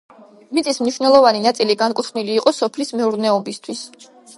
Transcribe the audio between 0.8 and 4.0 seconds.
მნიშვნელოვანი ნაწილი განკუთვნილი იყო სოფლის მეურნეობისათვის.